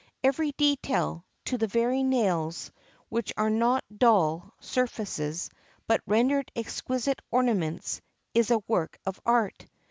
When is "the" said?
1.59-1.67